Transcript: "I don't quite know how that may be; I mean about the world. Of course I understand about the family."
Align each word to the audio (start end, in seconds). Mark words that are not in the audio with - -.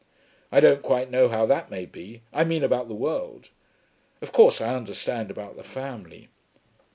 "I 0.51 0.59
don't 0.59 0.81
quite 0.81 1.11
know 1.11 1.29
how 1.29 1.45
that 1.45 1.69
may 1.69 1.85
be; 1.85 2.23
I 2.33 2.43
mean 2.43 2.63
about 2.63 2.87
the 2.87 2.95
world. 2.95 3.49
Of 4.19 4.31
course 4.31 4.59
I 4.59 4.73
understand 4.73 5.29
about 5.29 5.57
the 5.57 5.63
family." 5.63 6.29